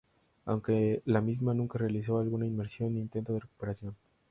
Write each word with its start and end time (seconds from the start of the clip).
Aunque 0.45 1.03
la 1.05 1.21
misma 1.21 1.53
nunca 1.53 1.77
realizó 1.77 2.17
alguna 2.17 2.47
inmersión 2.47 2.95
ni 2.95 3.01
intento 3.01 3.33
de 3.33 3.41
recuperación. 3.41 3.95